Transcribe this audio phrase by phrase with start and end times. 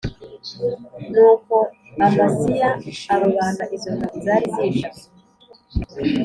[1.09, 1.55] Nuko
[2.05, 2.69] Amasiya
[3.13, 5.03] arobanura izo ngabo zari zije aho